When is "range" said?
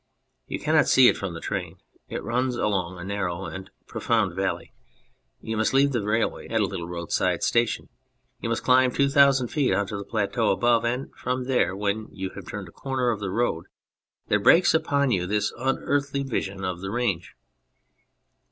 16.89-17.35